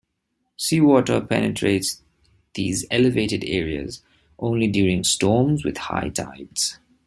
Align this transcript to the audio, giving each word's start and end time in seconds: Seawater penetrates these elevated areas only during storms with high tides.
Seawater 0.57 1.21
penetrates 1.21 2.01
these 2.55 2.85
elevated 2.89 3.43
areas 3.45 4.01
only 4.39 4.67
during 4.67 5.03
storms 5.03 5.63
with 5.63 5.77
high 5.77 6.09
tides. 6.09 6.79